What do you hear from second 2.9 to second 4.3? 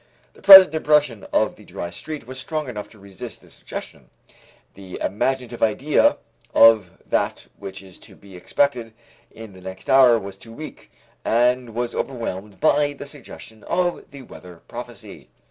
resist the suggestion,